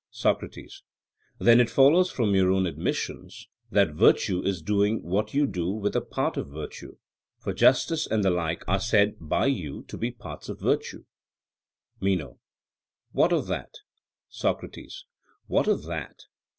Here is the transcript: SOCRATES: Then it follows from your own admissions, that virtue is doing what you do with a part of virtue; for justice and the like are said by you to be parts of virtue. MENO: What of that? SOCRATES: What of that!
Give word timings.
SOCRATES: 0.09 0.81
Then 1.37 1.59
it 1.59 1.69
follows 1.69 2.09
from 2.09 2.33
your 2.33 2.49
own 2.49 2.65
admissions, 2.65 3.47
that 3.69 3.91
virtue 3.91 4.41
is 4.41 4.63
doing 4.63 5.03
what 5.03 5.35
you 5.35 5.45
do 5.45 5.69
with 5.69 5.95
a 5.95 6.01
part 6.01 6.37
of 6.37 6.47
virtue; 6.49 6.97
for 7.37 7.53
justice 7.53 8.07
and 8.07 8.23
the 8.23 8.31
like 8.31 8.67
are 8.67 8.79
said 8.79 9.17
by 9.19 9.45
you 9.45 9.83
to 9.89 9.99
be 9.99 10.09
parts 10.09 10.49
of 10.49 10.59
virtue. 10.59 11.05
MENO: 11.99 12.39
What 13.11 13.31
of 13.31 13.45
that? 13.45 13.75
SOCRATES: 14.27 15.05
What 15.45 15.67
of 15.67 15.83
that! 15.83 16.23